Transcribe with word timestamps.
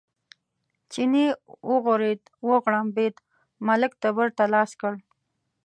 چیني 0.91 1.25
وغورېد، 1.69 2.21
وغړمبېد، 2.49 3.15
ملک 3.67 3.91
تبر 4.03 4.27
ته 4.37 4.43
لاس 4.53 4.71
کړ. 4.81 4.93